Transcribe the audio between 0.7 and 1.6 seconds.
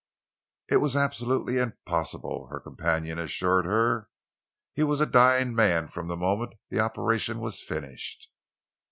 was absolutely